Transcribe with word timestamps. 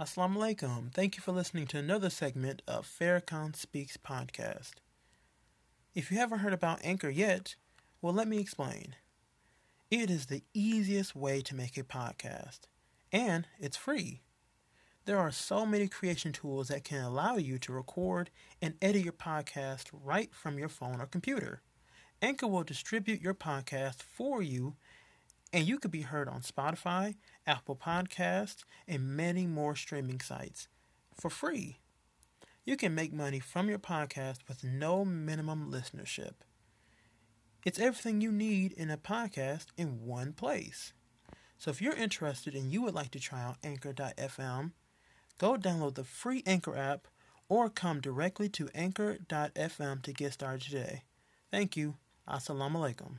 Assalamu 0.00 0.36
alaikum. 0.36 0.94
Thank 0.94 1.16
you 1.16 1.22
for 1.22 1.32
listening 1.32 1.66
to 1.66 1.78
another 1.78 2.08
segment 2.08 2.62
of 2.68 2.86
Farrakhan 2.86 3.56
Speaks 3.56 3.96
podcast. 3.96 4.74
If 5.92 6.12
you 6.12 6.18
haven't 6.18 6.38
heard 6.38 6.52
about 6.52 6.84
Anchor 6.84 7.10
yet, 7.10 7.56
well, 8.00 8.14
let 8.14 8.28
me 8.28 8.38
explain. 8.38 8.94
It 9.90 10.08
is 10.08 10.26
the 10.26 10.44
easiest 10.54 11.16
way 11.16 11.40
to 11.40 11.56
make 11.56 11.76
a 11.76 11.82
podcast, 11.82 12.60
and 13.10 13.48
it's 13.58 13.76
free. 13.76 14.20
There 15.04 15.18
are 15.18 15.32
so 15.32 15.66
many 15.66 15.88
creation 15.88 16.30
tools 16.30 16.68
that 16.68 16.84
can 16.84 17.02
allow 17.02 17.36
you 17.36 17.58
to 17.58 17.72
record 17.72 18.30
and 18.62 18.74
edit 18.80 19.02
your 19.02 19.12
podcast 19.14 19.86
right 19.92 20.32
from 20.32 20.60
your 20.60 20.68
phone 20.68 21.00
or 21.00 21.06
computer. 21.06 21.60
Anchor 22.22 22.46
will 22.46 22.62
distribute 22.62 23.20
your 23.20 23.34
podcast 23.34 24.00
for 24.02 24.42
you, 24.42 24.76
and 25.52 25.66
you 25.66 25.78
could 25.78 25.90
be 25.90 26.02
heard 26.02 26.28
on 26.28 26.40
Spotify, 26.42 27.14
Apple 27.46 27.76
Podcasts, 27.76 28.64
and 28.86 29.16
many 29.16 29.46
more 29.46 29.74
streaming 29.74 30.20
sites 30.20 30.68
for 31.14 31.30
free. 31.30 31.78
You 32.64 32.76
can 32.76 32.94
make 32.94 33.12
money 33.12 33.40
from 33.40 33.68
your 33.68 33.78
podcast 33.78 34.38
with 34.46 34.62
no 34.62 35.04
minimum 35.04 35.70
listenership. 35.72 36.34
It's 37.64 37.78
everything 37.78 38.20
you 38.20 38.30
need 38.30 38.72
in 38.72 38.90
a 38.90 38.98
podcast 38.98 39.66
in 39.76 40.04
one 40.04 40.32
place. 40.32 40.92
So 41.56 41.70
if 41.70 41.82
you're 41.82 41.94
interested 41.94 42.54
and 42.54 42.70
you 42.70 42.82
would 42.82 42.94
like 42.94 43.10
to 43.12 43.18
try 43.18 43.42
out 43.42 43.56
Anchor.fm, 43.64 44.72
go 45.38 45.56
download 45.56 45.94
the 45.94 46.04
free 46.04 46.42
Anchor 46.46 46.76
app 46.76 47.08
or 47.48 47.68
come 47.68 48.00
directly 48.00 48.48
to 48.50 48.68
Anchor.fm 48.74 50.02
to 50.02 50.12
get 50.12 50.32
started 50.34 50.62
today. 50.62 51.02
Thank 51.50 51.76
you. 51.76 51.96
Assalamu 52.28 52.76
alaikum. 52.76 53.18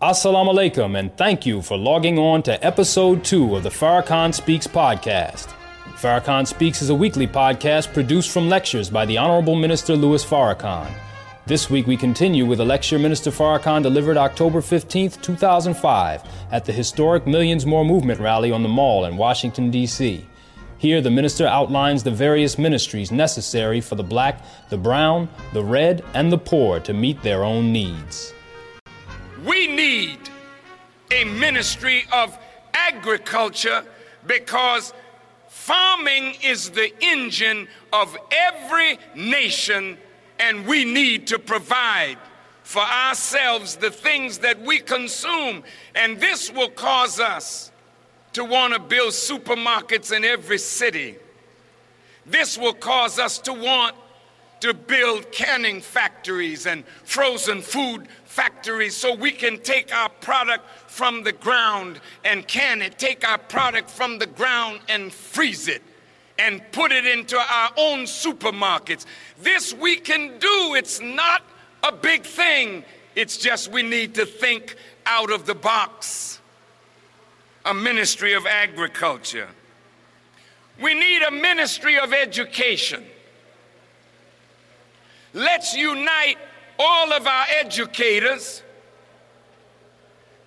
Assalamu 0.00 0.54
alaikum, 0.54 0.96
and 0.96 1.16
thank 1.16 1.44
you 1.44 1.60
for 1.60 1.76
logging 1.76 2.20
on 2.20 2.40
to 2.44 2.64
episode 2.64 3.24
two 3.24 3.56
of 3.56 3.64
the 3.64 3.68
Farrakhan 3.68 4.32
Speaks 4.32 4.68
podcast. 4.68 5.48
Farrakhan 5.96 6.46
Speaks 6.46 6.80
is 6.80 6.90
a 6.90 6.94
weekly 6.94 7.26
podcast 7.26 7.92
produced 7.92 8.30
from 8.30 8.48
lectures 8.48 8.90
by 8.90 9.04
the 9.04 9.18
Honorable 9.18 9.56
Minister 9.56 9.96
Louis 9.96 10.24
Farrakhan. 10.24 10.88
This 11.46 11.68
week 11.68 11.88
we 11.88 11.96
continue 11.96 12.46
with 12.46 12.60
a 12.60 12.64
lecture 12.64 12.96
Minister 12.96 13.32
Farrakhan 13.32 13.82
delivered 13.82 14.16
October 14.16 14.60
15, 14.60 15.10
2005, 15.20 16.22
at 16.52 16.64
the 16.64 16.72
historic 16.72 17.26
Millions 17.26 17.66
More 17.66 17.84
Movement 17.84 18.20
rally 18.20 18.52
on 18.52 18.62
the 18.62 18.68
Mall 18.68 19.04
in 19.04 19.16
Washington, 19.16 19.68
D.C. 19.72 20.24
Here, 20.78 21.00
the 21.00 21.10
minister 21.10 21.44
outlines 21.44 22.04
the 22.04 22.12
various 22.12 22.56
ministries 22.56 23.10
necessary 23.10 23.80
for 23.80 23.96
the 23.96 24.04
black, 24.04 24.44
the 24.68 24.78
brown, 24.78 25.28
the 25.52 25.64
red, 25.64 26.04
and 26.14 26.30
the 26.30 26.38
poor 26.38 26.78
to 26.78 26.94
meet 26.94 27.20
their 27.24 27.42
own 27.42 27.72
needs. 27.72 28.32
We 29.44 29.66
need 29.66 30.18
a 31.10 31.24
ministry 31.24 32.04
of 32.12 32.36
agriculture 32.74 33.84
because 34.26 34.92
farming 35.48 36.34
is 36.42 36.70
the 36.70 36.92
engine 37.02 37.68
of 37.92 38.16
every 38.30 38.98
nation, 39.14 39.96
and 40.38 40.66
we 40.66 40.84
need 40.84 41.28
to 41.28 41.38
provide 41.38 42.18
for 42.62 42.82
ourselves 42.82 43.76
the 43.76 43.90
things 43.90 44.38
that 44.38 44.60
we 44.60 44.78
consume. 44.78 45.62
And 45.94 46.20
this 46.20 46.52
will 46.52 46.70
cause 46.70 47.20
us 47.20 47.70
to 48.34 48.44
want 48.44 48.74
to 48.74 48.80
build 48.80 49.12
supermarkets 49.12 50.14
in 50.14 50.24
every 50.24 50.58
city. 50.58 51.16
This 52.26 52.58
will 52.58 52.74
cause 52.74 53.18
us 53.18 53.38
to 53.40 53.54
want 53.54 53.96
to 54.60 54.74
build 54.74 55.30
canning 55.32 55.80
factories 55.80 56.66
and 56.66 56.84
frozen 57.04 57.62
food 57.62 58.08
factories 58.38 58.94
so 58.94 59.16
we 59.16 59.32
can 59.32 59.58
take 59.62 59.92
our 59.92 60.08
product 60.08 60.64
from 60.86 61.24
the 61.24 61.32
ground 61.32 61.98
and 62.24 62.46
can 62.46 62.80
it, 62.82 62.96
take 62.96 63.28
our 63.28 63.36
product 63.36 63.90
from 63.90 64.16
the 64.20 64.26
ground 64.26 64.78
and 64.88 65.12
freeze 65.12 65.66
it 65.66 65.82
and 66.38 66.62
put 66.70 66.92
it 66.92 67.04
into 67.04 67.36
our 67.36 67.70
own 67.76 68.04
supermarkets. 68.04 69.06
This 69.40 69.74
we 69.74 69.96
can 69.96 70.38
do. 70.38 70.76
It's 70.76 71.00
not 71.00 71.42
a 71.82 71.90
big 71.90 72.22
thing. 72.22 72.84
It's 73.16 73.38
just 73.38 73.72
we 73.72 73.82
need 73.82 74.14
to 74.14 74.24
think 74.24 74.76
out 75.04 75.32
of 75.32 75.44
the 75.44 75.56
box. 75.56 76.40
A 77.64 77.74
ministry 77.74 78.34
of 78.34 78.46
agriculture. 78.46 79.48
We 80.80 80.94
need 80.94 81.22
a 81.22 81.32
ministry 81.32 81.98
of 81.98 82.12
education. 82.12 83.04
Let's 85.34 85.74
unite 85.74 86.38
all 86.78 87.12
of 87.12 87.26
our 87.26 87.46
educators 87.60 88.62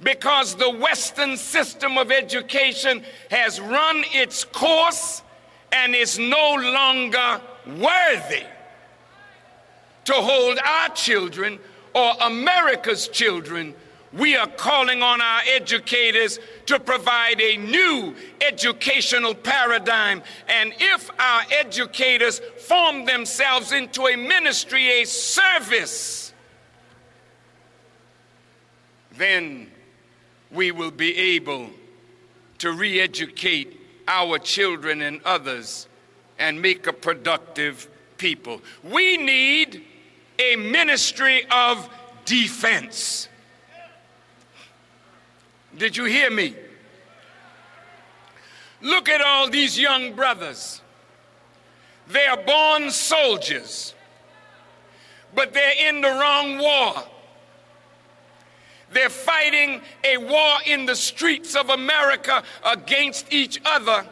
because 0.01 0.55
the 0.55 0.69
Western 0.69 1.37
system 1.37 1.97
of 1.97 2.11
education 2.11 3.03
has 3.29 3.59
run 3.59 4.03
its 4.13 4.43
course 4.43 5.21
and 5.71 5.95
is 5.95 6.17
no 6.17 6.55
longer 6.55 7.41
worthy 7.67 8.43
to 10.05 10.13
hold 10.13 10.57
our 10.59 10.89
children 10.89 11.59
or 11.93 12.13
America's 12.21 13.07
children 13.07 13.75
we 14.13 14.35
are 14.35 14.47
calling 14.47 15.01
on 15.01 15.21
our 15.21 15.41
educators 15.47 16.39
to 16.65 16.79
provide 16.79 17.39
a 17.39 17.57
new 17.57 18.13
educational 18.45 19.33
paradigm. 19.33 20.21
And 20.47 20.73
if 20.79 21.09
our 21.19 21.43
educators 21.51 22.39
form 22.39 23.05
themselves 23.05 23.71
into 23.71 24.07
a 24.07 24.17
ministry, 24.17 25.01
a 25.01 25.05
service, 25.05 26.33
then 29.17 29.71
we 30.51 30.71
will 30.71 30.91
be 30.91 31.17
able 31.35 31.69
to 32.57 32.73
re 32.73 32.99
educate 32.99 33.79
our 34.07 34.37
children 34.39 35.01
and 35.01 35.21
others 35.23 35.87
and 36.37 36.61
make 36.61 36.87
a 36.87 36.93
productive 36.93 37.87
people. 38.17 38.61
We 38.83 39.15
need 39.17 39.83
a 40.37 40.55
ministry 40.57 41.45
of 41.49 41.89
defense. 42.25 43.29
Did 45.77 45.95
you 45.95 46.05
hear 46.05 46.29
me? 46.29 46.55
Look 48.81 49.09
at 49.09 49.21
all 49.21 49.49
these 49.49 49.79
young 49.79 50.13
brothers. 50.13 50.81
They 52.07 52.25
are 52.25 52.37
born 52.37 52.89
soldiers, 52.91 53.93
but 55.33 55.53
they're 55.53 55.89
in 55.89 56.01
the 56.01 56.09
wrong 56.09 56.57
war. 56.57 57.03
They're 58.91 59.09
fighting 59.09 59.81
a 60.03 60.17
war 60.17 60.57
in 60.65 60.85
the 60.85 60.95
streets 60.95 61.55
of 61.55 61.69
America 61.69 62.43
against 62.65 63.31
each 63.31 63.61
other, 63.63 64.05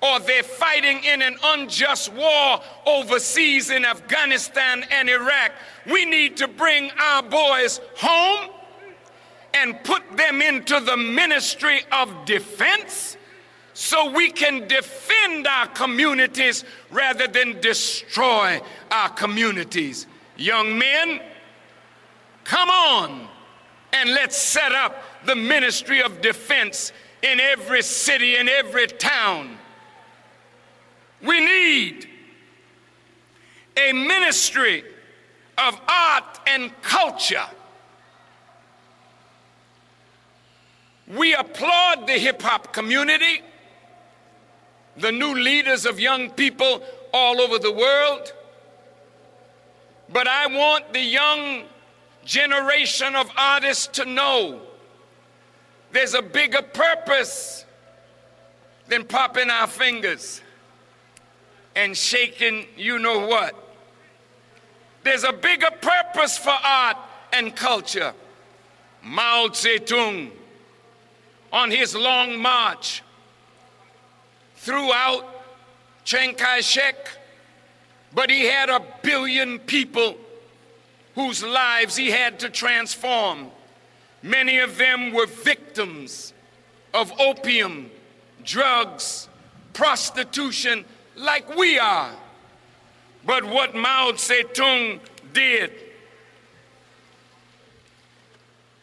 or 0.00 0.20
they're 0.20 0.44
fighting 0.44 1.02
in 1.02 1.22
an 1.22 1.36
unjust 1.42 2.12
war 2.12 2.60
overseas 2.84 3.70
in 3.70 3.84
Afghanistan 3.84 4.84
and 4.92 5.08
Iraq. 5.08 5.52
We 5.90 6.04
need 6.04 6.36
to 6.36 6.46
bring 6.46 6.92
our 6.92 7.22
boys 7.22 7.80
home 7.96 8.50
and 9.56 9.82
put 9.84 10.16
them 10.16 10.42
into 10.42 10.78
the 10.80 10.96
ministry 10.96 11.80
of 11.90 12.24
defense 12.26 13.16
so 13.72 14.10
we 14.10 14.30
can 14.30 14.68
defend 14.68 15.46
our 15.46 15.66
communities 15.68 16.64
rather 16.90 17.26
than 17.26 17.60
destroy 17.60 18.60
our 18.90 19.08
communities. 19.10 20.06
Young 20.36 20.78
men, 20.78 21.20
come 22.44 22.68
on 22.68 23.28
and 23.92 24.10
let's 24.10 24.36
set 24.36 24.72
up 24.72 25.02
the 25.24 25.34
ministry 25.34 26.02
of 26.02 26.20
defense 26.20 26.92
in 27.22 27.40
every 27.40 27.82
city, 27.82 28.36
in 28.36 28.48
every 28.48 28.86
town. 28.86 29.56
We 31.22 31.40
need 31.40 32.08
a 33.76 33.92
ministry 33.92 34.84
of 35.56 35.80
art 35.88 36.40
and 36.46 36.70
culture 36.82 37.46
We 41.14 41.34
applaud 41.34 42.06
the 42.06 42.14
hip 42.14 42.42
hop 42.42 42.72
community, 42.72 43.42
the 44.96 45.12
new 45.12 45.34
leaders 45.34 45.86
of 45.86 46.00
young 46.00 46.30
people 46.30 46.82
all 47.12 47.40
over 47.40 47.58
the 47.58 47.72
world. 47.72 48.32
But 50.08 50.26
I 50.26 50.46
want 50.46 50.92
the 50.92 51.00
young 51.00 51.64
generation 52.24 53.14
of 53.14 53.30
artists 53.36 53.86
to 53.98 54.04
know 54.04 54.60
there's 55.92 56.14
a 56.14 56.22
bigger 56.22 56.62
purpose 56.62 57.64
than 58.88 59.04
popping 59.04 59.50
our 59.50 59.66
fingers 59.66 60.40
and 61.74 61.96
shaking 61.96 62.66
you 62.76 62.98
know 62.98 63.26
what. 63.26 63.54
There's 65.04 65.24
a 65.24 65.32
bigger 65.32 65.70
purpose 65.80 66.36
for 66.36 66.50
art 66.50 66.96
and 67.32 67.54
culture. 67.54 68.12
Mao 69.02 69.48
Zedong 69.48 70.32
on 71.56 71.70
his 71.70 71.94
long 71.94 72.38
march 72.38 73.02
throughout 74.56 75.24
Chiang 76.04 76.34
Kai 76.34 76.60
shek, 76.60 77.08
but 78.14 78.28
he 78.28 78.44
had 78.44 78.68
a 78.68 78.82
billion 79.02 79.58
people 79.60 80.18
whose 81.14 81.42
lives 81.42 81.96
he 81.96 82.10
had 82.10 82.38
to 82.40 82.50
transform. 82.50 83.50
Many 84.22 84.58
of 84.58 84.76
them 84.76 85.14
were 85.14 85.24
victims 85.24 86.34
of 86.92 87.10
opium, 87.18 87.90
drugs, 88.44 89.26
prostitution 89.72 90.84
like 91.16 91.56
we 91.56 91.78
are. 91.78 92.12
But 93.24 93.44
what 93.44 93.74
Mao 93.74 94.12
Zedong 94.12 95.00
did, 95.32 95.72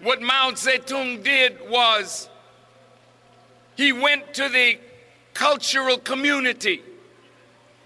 what 0.02 0.24
Mao 0.24 0.52
Zedong 0.54 1.24
did 1.24 1.70
was 1.70 2.30
he 3.76 3.92
went 3.92 4.34
to 4.36 4.50
the 4.50 4.78
cultural 5.34 5.98
community 5.98 6.82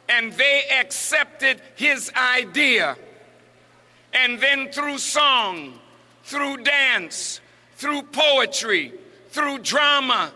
and 0.09 0.33
they 0.33 0.63
accepted 0.79 1.61
his 1.75 2.11
idea. 2.15 2.97
And 4.13 4.39
then 4.39 4.71
through 4.71 4.97
song, 4.97 5.79
through 6.23 6.57
dance, 6.57 7.41
through 7.75 8.03
poetry, 8.03 8.93
through 9.29 9.59
drama, 9.59 10.31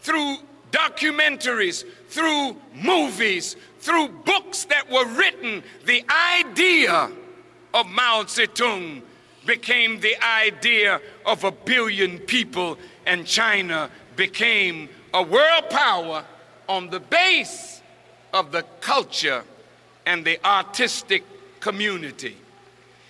through 0.00 0.36
documentaries, 0.70 1.84
through 2.08 2.56
movies, 2.74 3.56
through 3.80 4.08
books 4.08 4.64
that 4.66 4.90
were 4.90 5.06
written, 5.06 5.62
the 5.84 6.04
idea 6.38 7.10
of 7.74 7.86
Mao 7.86 8.22
Zedong 8.24 9.02
became 9.46 10.00
the 10.00 10.16
idea 10.22 11.00
of 11.24 11.44
a 11.44 11.50
billion 11.50 12.18
people, 12.18 12.78
and 13.06 13.26
China 13.26 13.90
became 14.18 14.90
a 15.14 15.22
world 15.22 15.70
power 15.70 16.24
on 16.68 16.90
the 16.90 17.00
base 17.00 17.80
of 18.34 18.52
the 18.52 18.62
culture 18.80 19.42
and 20.04 20.24
the 20.24 20.44
artistic 20.44 21.24
community. 21.60 22.36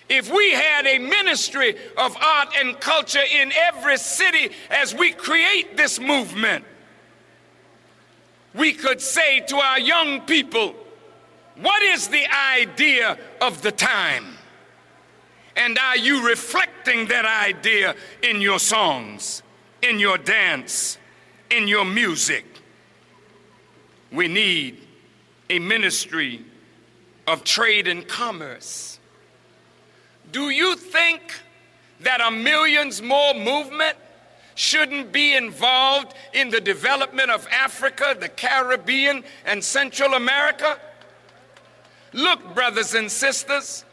If 0.07 0.31
we 0.31 0.51
had 0.51 0.85
a 0.85 0.99
ministry 0.99 1.75
of 1.97 2.15
art 2.15 2.49
and 2.57 2.79
culture 2.79 3.23
in 3.31 3.51
every 3.51 3.97
city 3.97 4.51
as 4.69 4.95
we 4.95 5.11
create 5.11 5.75
this 5.75 5.99
movement, 5.99 6.63
we 8.53 8.73
could 8.73 9.01
say 9.01 9.41
to 9.41 9.57
our 9.57 9.79
young 9.79 10.21
people, 10.21 10.75
what 11.57 11.81
is 11.83 12.07
the 12.07 12.25
idea 12.55 13.17
of 13.41 13.61
the 13.61 13.71
time? 13.71 14.37
And 15.55 15.77
are 15.77 15.97
you 15.97 16.27
reflecting 16.27 17.07
that 17.07 17.25
idea 17.25 17.95
in 18.23 18.41
your 18.41 18.59
songs, 18.59 19.43
in 19.81 19.99
your 19.99 20.17
dance, 20.17 20.98
in 21.49 21.67
your 21.67 21.85
music? 21.85 22.45
We 24.11 24.27
need 24.27 24.77
a 25.49 25.59
ministry 25.59 26.43
of 27.27 27.43
trade 27.43 27.87
and 27.87 28.07
commerce. 28.07 28.99
Do 30.31 30.49
you 30.49 30.75
think 30.75 31.21
that 32.01 32.21
a 32.21 32.31
millions 32.31 33.01
more 33.01 33.33
movement 33.33 33.97
shouldn't 34.55 35.11
be 35.11 35.35
involved 35.35 36.13
in 36.33 36.49
the 36.49 36.59
development 36.59 37.31
of 37.31 37.47
Africa, 37.51 38.15
the 38.19 38.29
Caribbean, 38.29 39.23
and 39.45 39.63
Central 39.63 40.15
America? 40.15 40.77
Look, 42.13 42.55
brothers 42.55 42.95
and 42.95 43.11
sisters, 43.11 43.85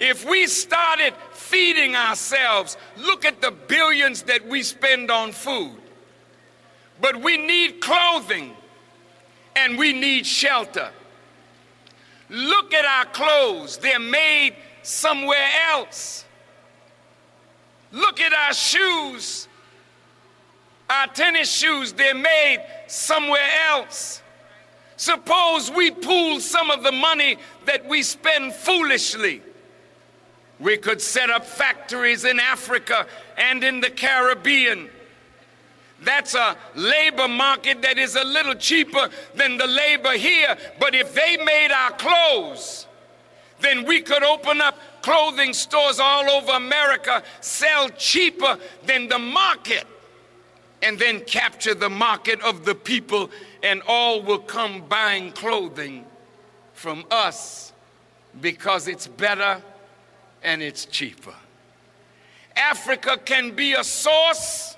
if 0.00 0.28
we 0.28 0.46
started 0.46 1.14
feeding 1.32 1.94
ourselves, 1.94 2.76
look 2.96 3.24
at 3.24 3.40
the 3.40 3.50
billions 3.50 4.22
that 4.22 4.46
we 4.46 4.62
spend 4.62 5.10
on 5.10 5.32
food. 5.32 5.81
But 7.02 7.20
we 7.20 7.36
need 7.36 7.80
clothing 7.80 8.54
and 9.56 9.76
we 9.76 9.92
need 9.92 10.24
shelter. 10.24 10.90
Look 12.30 12.72
at 12.72 12.84
our 12.84 13.04
clothes, 13.06 13.76
they're 13.78 13.98
made 13.98 14.54
somewhere 14.84 15.48
else. 15.70 16.24
Look 17.90 18.20
at 18.20 18.32
our 18.32 18.54
shoes, 18.54 19.48
our 20.88 21.08
tennis 21.08 21.52
shoes, 21.52 21.92
they're 21.92 22.14
made 22.14 22.64
somewhere 22.86 23.50
else. 23.68 24.22
Suppose 24.96 25.72
we 25.72 25.90
pool 25.90 26.38
some 26.38 26.70
of 26.70 26.84
the 26.84 26.92
money 26.92 27.36
that 27.66 27.84
we 27.84 28.04
spend 28.04 28.54
foolishly. 28.54 29.42
We 30.60 30.76
could 30.76 31.02
set 31.02 31.30
up 31.30 31.44
factories 31.44 32.24
in 32.24 32.38
Africa 32.38 33.08
and 33.36 33.64
in 33.64 33.80
the 33.80 33.90
Caribbean. 33.90 34.88
That's 36.04 36.34
a 36.34 36.56
labor 36.74 37.28
market 37.28 37.82
that 37.82 37.98
is 37.98 38.16
a 38.16 38.24
little 38.24 38.54
cheaper 38.54 39.08
than 39.34 39.56
the 39.56 39.66
labor 39.66 40.12
here. 40.12 40.56
But 40.78 40.94
if 40.94 41.14
they 41.14 41.36
made 41.44 41.70
our 41.70 41.92
clothes, 41.92 42.86
then 43.60 43.84
we 43.84 44.00
could 44.00 44.22
open 44.24 44.60
up 44.60 44.76
clothing 45.02 45.52
stores 45.52 46.00
all 46.00 46.28
over 46.28 46.52
America, 46.52 47.22
sell 47.40 47.88
cheaper 47.90 48.58
than 48.84 49.08
the 49.08 49.18
market 49.18 49.86
and 50.82 50.98
then 50.98 51.20
capture 51.20 51.74
the 51.74 51.88
market 51.88 52.40
of 52.42 52.64
the 52.64 52.74
people, 52.74 53.30
and 53.62 53.80
all 53.86 54.20
will 54.20 54.40
come 54.40 54.82
buying 54.88 55.30
clothing 55.30 56.04
from 56.74 57.04
us 57.10 57.72
because 58.40 58.88
it's 58.88 59.06
better 59.06 59.62
and 60.42 60.60
it's 60.60 60.84
cheaper. 60.86 61.34
Africa 62.56 63.16
can 63.24 63.52
be 63.52 63.74
a 63.74 63.84
source 63.84 64.76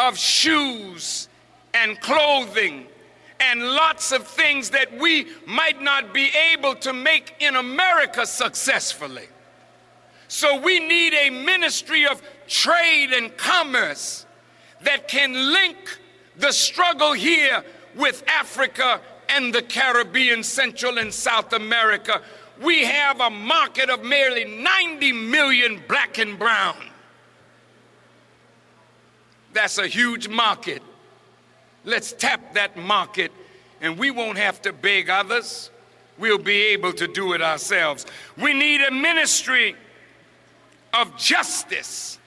of 0.00 0.16
shoes 0.16 1.28
and 1.74 2.00
clothing 2.00 2.86
and 3.38 3.62
lots 3.62 4.12
of 4.12 4.26
things 4.26 4.70
that 4.70 4.98
we 4.98 5.26
might 5.46 5.80
not 5.80 6.12
be 6.12 6.30
able 6.52 6.74
to 6.74 6.92
make 6.92 7.34
in 7.40 7.56
America 7.56 8.26
successfully. 8.26 9.28
So 10.28 10.60
we 10.60 10.78
need 10.80 11.14
a 11.14 11.30
ministry 11.30 12.06
of 12.06 12.22
trade 12.46 13.12
and 13.12 13.36
commerce 13.36 14.26
that 14.82 15.08
can 15.08 15.32
link 15.52 15.76
the 16.36 16.52
struggle 16.52 17.12
here 17.12 17.64
with 17.94 18.22
Africa 18.28 19.00
and 19.28 19.54
the 19.54 19.62
Caribbean, 19.62 20.42
Central 20.42 20.98
and 20.98 21.12
South 21.12 21.52
America. 21.52 22.22
We 22.62 22.84
have 22.84 23.20
a 23.20 23.30
market 23.30 23.90
of 23.90 24.04
nearly 24.04 24.44
90 24.44 25.12
million 25.12 25.82
black 25.88 26.18
and 26.18 26.38
brown. 26.38 26.89
That's 29.52 29.78
a 29.78 29.86
huge 29.86 30.28
market. 30.28 30.82
Let's 31.84 32.12
tap 32.12 32.54
that 32.54 32.76
market 32.76 33.32
and 33.80 33.98
we 33.98 34.10
won't 34.10 34.38
have 34.38 34.60
to 34.62 34.72
beg 34.72 35.08
others. 35.10 35.70
We'll 36.18 36.38
be 36.38 36.68
able 36.68 36.92
to 36.94 37.06
do 37.06 37.32
it 37.32 37.40
ourselves. 37.40 38.06
We 38.36 38.52
need 38.52 38.82
a 38.82 38.90
ministry 38.90 39.74
of 40.92 41.16
justice 41.16 42.18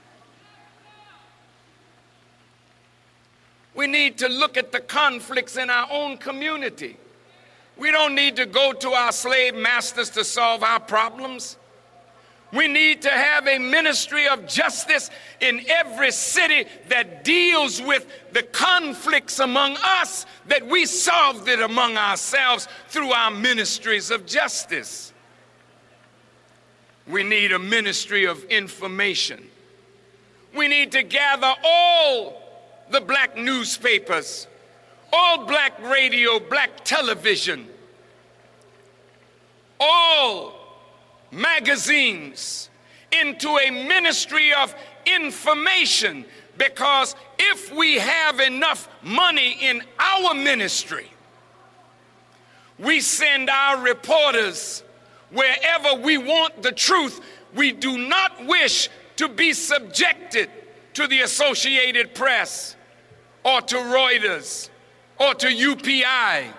We 3.76 3.88
need 3.88 4.18
to 4.20 4.28
look 4.28 4.58
at 4.58 4.72
the 4.72 4.80
conflicts 4.80 5.58
in 5.58 5.70
our 5.70 5.88
own 5.90 6.18
community. 6.18 6.98
We 7.78 7.92
don't 7.92 8.14
need 8.14 8.36
to 8.36 8.46
go 8.46 8.72
to 8.74 8.90
our 8.92 9.12
slave 9.12 9.56
masters 9.56 10.12
to 10.12 10.24
solve 10.24 10.64
our 10.64 10.80
problems. 10.80 11.58
We 12.54 12.68
need 12.68 13.02
to 13.02 13.10
have 13.10 13.48
a 13.48 13.58
ministry 13.58 14.28
of 14.28 14.48
justice 14.48 15.10
in 15.42 15.66
every 15.68 16.12
city 16.12 16.66
that 16.90 17.24
deals 17.24 17.82
with 17.82 18.06
the 18.32 18.44
conflicts 18.44 19.40
among 19.40 19.76
us, 19.84 20.28
that 20.48 20.68
we 20.68 20.86
solved 20.86 21.48
it 21.50 21.60
among 21.60 21.98
ourselves 21.98 22.68
through 22.90 23.12
our 23.12 23.32
ministries 23.32 24.12
of 24.12 24.28
justice. 24.28 25.12
We 27.08 27.24
need 27.24 27.52
a 27.52 27.60
ministry 27.60 28.26
of 28.26 28.44
information. 28.46 29.50
We 30.56 30.68
need 30.68 30.92
to 30.92 31.02
gather 31.02 31.56
all 31.66 32.40
the 32.92 33.02
black 33.02 33.36
newspapers, 33.36 34.46
all 35.12 35.46
black 35.46 35.82
radio, 35.82 36.40
black 36.40 36.86
television, 36.86 37.68
all 39.80 40.63
magazines 41.34 42.70
into 43.12 43.50
a 43.58 43.70
ministry 43.70 44.54
of 44.54 44.74
information 45.06 46.26
because 46.58 47.16
if 47.40 47.74
we 47.74 47.96
have 47.96 48.40
enough 48.40 48.88
money 49.02 49.58
in 49.62 49.82
our 50.00 50.34
ministry, 50.34 51.10
we 52.80 53.00
send 53.00 53.50
our 53.50 53.82
reporters 53.82 54.84
wherever 55.32 55.96
we 55.96 56.18
want 56.18 56.62
the 56.62 56.72
truth. 56.72 57.22
We 57.56 57.72
do 57.72 57.98
not 57.98 58.46
wish 58.46 58.90
to 59.18 59.28
be 59.28 59.54
subjected 59.54 60.50
to 60.94 61.08
the 61.08 61.22
Associated 61.22 62.14
Press 62.14 62.76
or 63.44 63.62
to 63.62 63.76
Reuters 63.76 64.70
or 65.20 65.34
to 65.36 65.48
UPI 65.48 66.52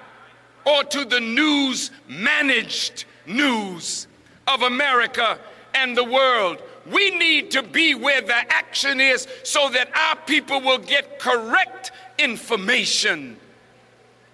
or 0.65 0.85
to 0.85 1.05
the 1.05 1.21
news 1.21 1.91
managed 2.09 3.05
news 3.27 4.07
of 4.47 4.63
America 4.63 5.39
and 5.75 5.97
the 5.97 6.05
world. 6.05 6.63
We 6.91 7.17
need 7.17 7.51
to 7.53 7.63
be 7.63 7.95
where 7.95 8.21
the 8.21 8.53
action 8.53 9.01
is 9.01 9.27
so 9.43 9.71
that 9.71 9.89
our 9.97 10.17
people 10.27 10.61
will 10.61 10.79
get 10.79 11.19
correct 11.19 11.93
information. 12.19 13.37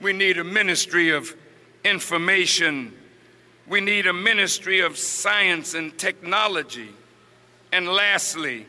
We 0.00 0.12
need 0.12 0.38
a 0.38 0.44
ministry 0.44 1.10
of 1.10 1.34
information. 1.84 2.92
We 3.66 3.80
need 3.80 4.06
a 4.06 4.12
ministry 4.12 4.80
of 4.80 4.98
science 4.98 5.74
and 5.74 5.96
technology. 5.96 6.88
And 7.72 7.86
lastly, 7.86 8.66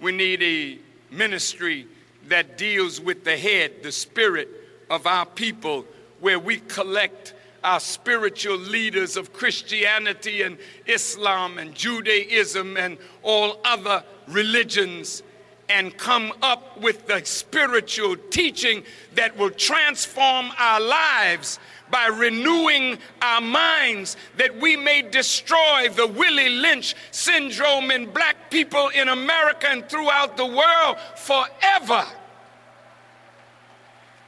we 0.00 0.12
need 0.12 0.42
a 0.42 0.78
ministry 1.14 1.86
that 2.28 2.56
deals 2.56 3.00
with 3.00 3.24
the 3.24 3.36
head, 3.36 3.82
the 3.82 3.90
spirit 3.90 4.48
of 4.88 5.06
our 5.06 5.26
people, 5.26 5.84
where 6.20 6.38
we 6.38 6.58
collect 6.58 7.34
our 7.62 7.80
spiritual 7.80 8.56
leaders 8.56 9.16
of 9.16 9.32
Christianity 9.32 10.42
and 10.42 10.58
Islam 10.86 11.58
and 11.58 11.74
Judaism 11.74 12.76
and 12.76 12.98
all 13.22 13.60
other 13.64 14.02
religions 14.28 15.22
and 15.68 15.96
come 15.96 16.32
up 16.42 16.80
with 16.80 17.06
the 17.06 17.24
spiritual 17.24 18.16
teaching 18.30 18.82
that 19.14 19.36
will 19.36 19.50
transform 19.50 20.50
our 20.58 20.80
lives 20.80 21.60
by 21.90 22.06
renewing 22.06 22.98
our 23.22 23.40
minds 23.40 24.16
that 24.36 24.56
we 24.60 24.76
may 24.76 25.02
destroy 25.02 25.88
the 25.88 26.06
Willie 26.06 26.48
Lynch 26.48 26.94
syndrome 27.12 27.90
in 27.90 28.10
black 28.10 28.50
people 28.50 28.88
in 28.88 29.08
America 29.08 29.68
and 29.68 29.88
throughout 29.88 30.36
the 30.36 30.46
world 30.46 30.96
forever. 31.16 32.04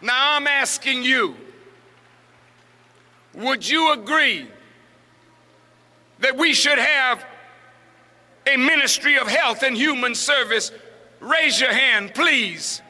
Now 0.01 0.37
I'm 0.37 0.47
asking 0.47 1.03
you, 1.03 1.37
would 3.35 3.69
you 3.69 3.93
agree 3.93 4.47
that 6.21 6.37
we 6.37 6.53
should 6.53 6.79
have 6.79 7.25
a 8.47 8.57
ministry 8.57 9.19
of 9.19 9.29
health 9.29 9.63
and 9.63 9.77
human 9.77 10.15
service? 10.15 10.71
Raise 11.21 11.61
your 11.61 11.73
hand, 11.73 12.15
please. 12.15 12.83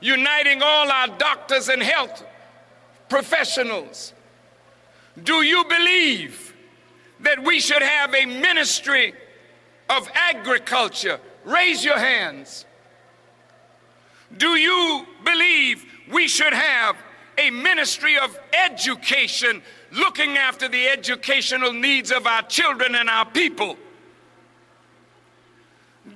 Uniting 0.00 0.62
all 0.62 0.90
our 0.90 1.08
doctors 1.08 1.68
and 1.68 1.82
health 1.82 2.24
professionals. 3.08 4.12
Do 5.22 5.42
you 5.42 5.64
believe 5.64 6.54
that 7.20 7.42
we 7.44 7.60
should 7.60 7.82
have 7.82 8.14
a 8.14 8.26
ministry 8.26 9.14
of 9.90 10.08
agriculture? 10.14 11.20
Raise 11.44 11.84
your 11.84 11.98
hands. 11.98 12.64
Do 14.36 14.50
you 14.50 15.06
believe 15.24 15.84
we 16.10 16.28
should 16.28 16.52
have 16.52 16.96
a 17.38 17.50
ministry 17.50 18.18
of 18.18 18.38
education 18.66 19.62
looking 19.90 20.36
after 20.36 20.68
the 20.68 20.86
educational 20.88 21.72
needs 21.72 22.10
of 22.10 22.26
our 22.26 22.42
children 22.42 22.94
and 22.94 23.08
our 23.08 23.26
people? 23.26 23.76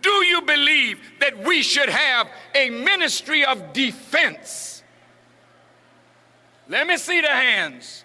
Do 0.03 0.11
you 0.11 0.43
believe 0.43 1.01
that 1.21 1.45
we 1.45 1.63
should 1.63 1.89
have 1.89 2.29
a 2.55 2.71
ministry 2.71 3.45
of 3.45 3.73
defense? 3.73 4.83
Let 6.69 6.87
me 6.87 6.97
see 6.97 7.21
the 7.21 7.29
hands. 7.29 8.05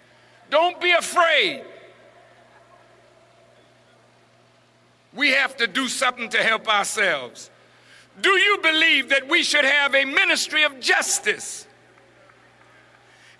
Don't 0.50 0.80
be 0.80 0.92
afraid. 0.92 1.64
We 5.14 5.30
have 5.30 5.56
to 5.56 5.66
do 5.66 5.88
something 5.88 6.28
to 6.30 6.38
help 6.38 6.68
ourselves. 6.68 7.50
Do 8.20 8.30
you 8.30 8.58
believe 8.62 9.08
that 9.08 9.28
we 9.28 9.42
should 9.42 9.64
have 9.64 9.94
a 9.94 10.04
ministry 10.04 10.64
of 10.64 10.78
justice, 10.80 11.66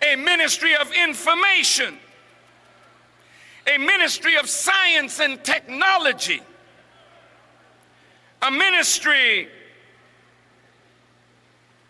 a 0.03 0.15
ministry 0.15 0.75
of 0.75 0.91
information, 0.91 1.97
a 3.73 3.77
ministry 3.77 4.35
of 4.35 4.49
science 4.49 5.19
and 5.19 5.43
technology, 5.43 6.41
a 8.41 8.51
ministry 8.51 9.47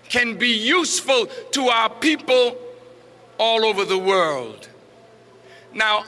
can 0.09 0.37
be 0.37 0.49
useful 0.49 1.27
to 1.53 1.69
our 1.69 1.91
people 1.91 2.57
all 3.39 3.65
over 3.65 3.85
the 3.85 3.99
world. 3.99 4.69
Now, 5.73 6.05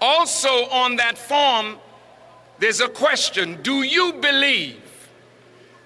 also 0.00 0.68
on 0.68 0.96
that 0.96 1.18
form, 1.18 1.78
there's 2.58 2.80
a 2.80 2.88
question 2.88 3.60
Do 3.62 3.82
you 3.82 4.14
believe 4.14 4.82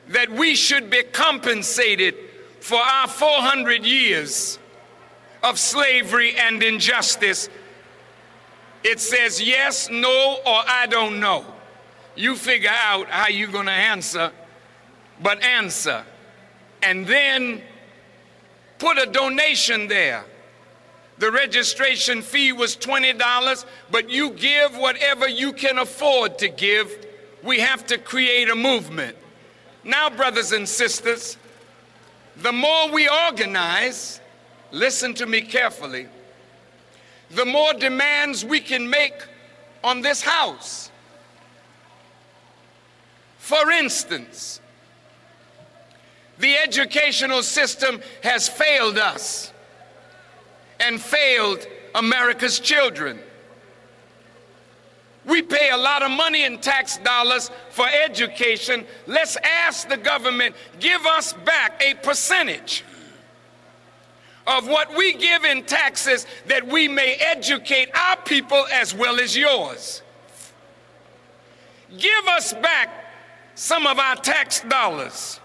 that 0.09 0.31
we 0.31 0.55
should 0.55 0.91
be 0.91 1.03
compensated 1.05 2.15
for 2.61 2.79
our 2.79 3.09
400 3.09 3.85
years 3.85 4.59
of 5.43 5.59
slavery 5.59 6.35
and 6.37 6.63
injustice? 6.63 7.49
It 8.85 9.01
says 9.01 9.41
yes, 9.41 9.89
no, 9.91 10.39
or 10.45 10.63
I 10.67 10.87
don't 10.89 11.21
know. 11.21 11.45
You 12.15 12.37
figure 12.37 12.71
out 12.71 13.09
how 13.09 13.29
you're 13.29 13.51
going 13.51 13.67
to 13.67 13.73
answer, 13.73 14.33
but 15.23 15.43
answer. 15.43 16.05
And 16.83 17.07
then 17.07 17.63
put 18.79 18.99
a 18.99 19.07
donation 19.07 19.89
there. 19.89 20.25
The 21.19 21.31
registration 21.31 22.23
fee 22.23 22.53
was 22.53 22.77
$20, 22.77 23.65
but 23.91 24.11
you 24.11 24.31
give 24.31 24.77
whatever 24.77 25.29
you 25.29 25.53
can 25.53 25.79
afford 25.79 26.39
to 26.39 26.49
give. 26.49 27.07
We 27.43 27.61
have 27.61 27.87
to 27.87 27.99
create 27.99 28.51
a 28.51 28.57
movement. 28.57 29.17
Now, 29.85 30.11
brothers 30.11 30.53
and 30.53 30.69
sisters, 30.69 31.37
the 32.37 32.53
more 32.53 32.91
we 32.91 33.09
organize, 33.09 34.21
listen 34.71 35.15
to 35.15 35.27
me 35.27 35.43
carefully, 35.43 36.09
the 37.31 37.45
more 37.45 37.73
demands 37.75 38.45
we 38.45 38.61
can 38.61 38.89
make 38.89 39.15
on 39.83 40.03
this 40.03 40.23
house. 40.23 40.91
For 43.53 43.71
instance, 43.71 44.63
the 46.39 46.57
educational 46.57 47.43
system 47.43 48.01
has 48.23 48.49
failed 48.49 48.97
us 48.97 49.53
and 50.81 50.99
failed 50.99 51.67
America's 51.95 52.59
children. 52.59 53.19
We 55.27 55.43
pay 55.43 55.69
a 55.69 55.77
lot 55.77 56.03
of 56.03 56.11
money 56.11 56.45
in 56.45 56.61
tax 56.63 56.97
dollars 56.97 57.51
for 57.69 57.85
education. 57.87 58.87
Let's 59.07 59.37
ask 59.37 59.87
the 59.87 59.99
government, 59.99 60.57
give 60.81 61.05
us 61.05 61.35
back 61.35 61.83
a 61.83 61.93
percentage 61.93 62.83
of 64.47 64.67
what 64.67 64.97
we 64.97 65.13
give 65.13 65.45
in 65.45 65.65
taxes 65.65 66.27
that 66.47 66.67
we 66.67 66.89
may 66.89 67.17
educate 67.17 67.91
our 67.95 68.17
people 68.17 68.65
as 68.73 68.95
well 68.95 69.21
as 69.21 69.37
yours. 69.37 70.01
Give 71.99 72.27
us 72.29 72.55
back 72.55 73.03
some 73.55 73.87
of 73.87 73.99
our 73.99 74.17
tax 74.17 74.61
dollars. 74.61 75.41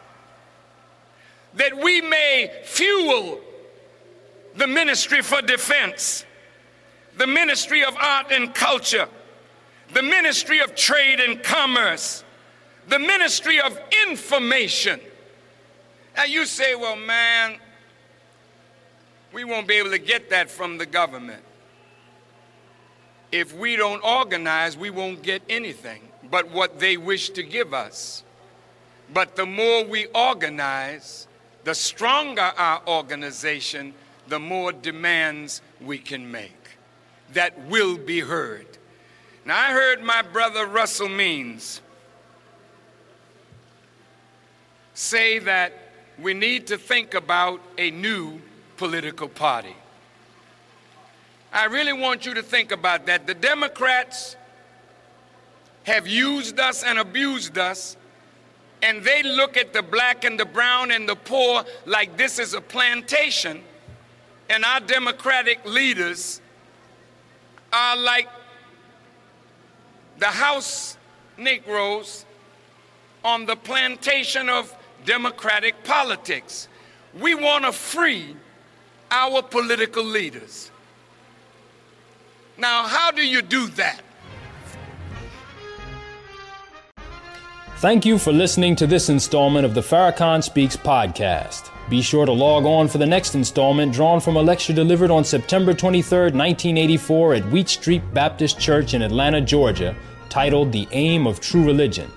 that 1.58 1.76
we 1.76 2.02
may 2.02 2.52
fuel 2.66 3.40
the 4.56 4.68
ministry 4.68 5.22
for 5.22 5.42
defense, 5.42 6.24
the 7.18 7.28
ministry 7.28 7.84
of 7.84 7.96
art 7.98 8.32
and 8.32 8.54
culture, 8.54 9.08
the 9.94 10.04
ministry 10.04 10.60
of 10.60 10.76
trade 10.76 11.20
and 11.20 11.42
commerce, 11.44 12.24
the 12.90 13.00
ministry 13.00 13.60
of 13.60 13.80
information. 14.08 15.00
Now 16.16 16.26
you 16.26 16.46
say, 16.46 16.76
well, 16.76 16.96
man, 16.96 17.58
we 19.34 19.44
won't 19.44 19.68
be 19.68 19.76
able 19.76 19.92
to 19.92 20.00
get 20.00 20.30
that 20.30 20.50
from 20.50 20.78
the 20.78 20.86
government. 20.86 21.44
If 23.32 23.56
we 23.56 23.76
don't 23.76 24.04
organize, 24.04 24.78
we 24.78 24.90
won't 24.90 25.22
get 25.22 25.42
anything 25.50 26.07
but 26.30 26.52
what 26.52 26.80
they 26.80 26.98
wish 26.98 27.30
to 27.32 27.44
give 27.44 27.74
us. 27.74 28.24
But 29.14 29.36
the 29.36 29.46
more 29.46 29.86
we 29.86 30.08
organize, 30.08 31.28
the 31.64 31.76
stronger 31.76 32.52
our 32.58 32.82
organization, 32.88 33.94
the 34.28 34.40
more 34.40 34.72
demands 34.72 35.62
we 35.82 35.98
can 35.98 36.30
make 36.30 36.52
that 37.34 37.68
will 37.68 37.98
be 37.98 38.20
heard. 38.20 38.66
Now, 39.46 39.58
I 39.58 39.72
heard 39.72 40.04
my 40.04 40.22
brother 40.22 40.66
Russell 40.66 41.10
Means 41.10 41.82
say 44.94 45.40
that 45.40 45.74
we 46.20 46.34
need 46.34 46.68
to 46.68 46.78
think 46.78 47.14
about 47.14 47.62
a 47.78 47.92
new 47.92 48.42
political 48.76 49.30
party. 49.30 49.76
I 51.54 51.66
really 51.66 51.94
want 51.94 52.26
you 52.26 52.34
to 52.34 52.44
think 52.44 52.72
about 52.72 53.06
that. 53.06 53.26
The 53.26 53.34
Democrats 53.34 54.36
have 55.88 56.06
used 56.06 56.60
us 56.60 56.84
and 56.84 57.00
abused 57.00 57.58
us, 57.58 57.96
and 58.84 59.04
they 59.04 59.24
look 59.24 59.56
at 59.56 59.72
the 59.72 59.82
black 59.82 60.26
and 60.26 60.38
the 60.38 60.46
brown 60.46 60.92
and 60.92 61.08
the 61.08 61.16
poor 61.16 61.64
like 61.86 62.18
this 62.18 62.40
is 62.40 62.54
a 62.54 62.60
plantation, 62.62 63.64
and 64.50 64.66
our 64.66 64.82
Democratic 64.82 65.66
leaders 65.66 66.42
are 67.72 67.96
like 67.96 68.28
the 70.20 70.26
house 70.26 70.98
Negroes 71.38 72.26
on 73.24 73.46
the 73.46 73.56
plantation 73.56 74.50
of 74.50 74.76
democratic 75.06 75.84
politics. 75.84 76.68
We 77.18 77.34
want 77.34 77.64
to 77.64 77.72
free 77.72 78.36
our 79.10 79.42
political 79.42 80.04
leaders. 80.04 80.70
Now, 82.58 82.88
how 82.88 83.12
do 83.12 83.26
you 83.26 83.42
do 83.42 83.68
that? 83.68 84.02
Thank 87.80 88.06
you 88.08 88.18
for 88.18 88.34
listening 88.34 88.76
to 88.78 88.88
this 88.88 89.08
installment 89.08 89.64
of 89.64 89.76
the 89.76 89.82
Farrakhan 89.82 90.44
Speaks 90.44 90.76
podcast. 90.76 91.70
Be 91.92 92.02
sure 92.02 92.26
to 92.26 92.32
log 92.32 92.66
on 92.66 92.88
for 92.88 92.98
the 92.98 93.06
next 93.06 93.36
installment 93.36 93.94
drawn 93.94 94.20
from 94.20 94.36
a 94.36 94.42
lecture 94.42 94.74
delivered 94.74 95.12
on 95.12 95.24
September 95.24 95.76
23, 95.76 96.32
1984 96.32 97.36
at 97.36 97.46
Wheat 97.52 97.70
Street 97.70 98.02
Baptist 98.16 98.60
Church 98.60 98.96
in 98.96 99.04
Atlanta, 99.04 99.42
Georgia, 99.42 99.96
titled 100.28 100.72
The 100.72 100.88
Aim 100.90 101.28
of 101.28 101.40
True 101.40 101.64
Religion. 101.64 102.12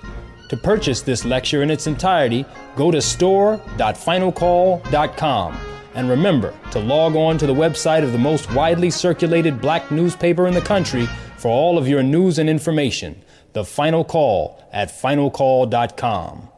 To 0.48 0.56
purchase 0.56 1.02
this 1.02 1.26
lecture 1.26 1.62
in 1.62 1.70
its 1.70 1.86
entirety, 1.86 2.46
go 2.74 2.90
to 2.90 3.02
store.finalcall.com. 3.02 5.58
And 5.92 6.08
remember 6.08 6.54
to 6.70 6.78
log 6.78 7.16
on 7.16 7.36
to 7.36 7.46
the 7.46 7.52
website 7.52 8.02
of 8.02 8.12
the 8.12 8.18
most 8.18 8.50
widely 8.54 8.88
circulated 8.88 9.60
black 9.60 9.90
newspaper 9.90 10.46
in 10.46 10.54
the 10.54 10.62
country 10.62 11.04
for 11.36 11.50
all 11.50 11.76
of 11.76 11.86
your 11.86 12.02
news 12.02 12.38
and 12.38 12.48
information. 12.48 13.22
The 13.52 13.64
Final 13.64 14.04
Call 14.04 14.62
at 14.72 14.90
finalcall.com. 14.90 16.49